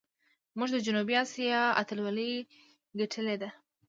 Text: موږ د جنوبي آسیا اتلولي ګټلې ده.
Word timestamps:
موږ 0.57 0.69
د 0.73 0.77
جنوبي 0.85 1.13
آسیا 1.23 1.59
اتلولي 1.81 2.31
ګټلې 2.99 3.35
ده. 3.41 3.49